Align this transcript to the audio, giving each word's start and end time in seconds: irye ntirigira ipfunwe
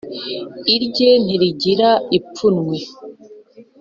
irye 0.73 1.09
ntirigira 1.23 1.89
ipfunwe 2.17 2.77